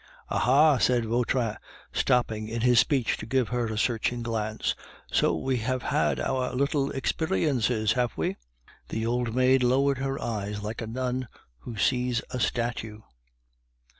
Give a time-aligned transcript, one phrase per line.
[0.29, 1.57] "Aha!" said Vautrin,
[1.93, 4.73] stopping in his speech to give her a searching glance,
[5.11, 8.35] "so we have had our little experiences, have we?"
[8.89, 11.27] The old maid lowered her eyes like a nun
[11.59, 13.01] who sees a statue.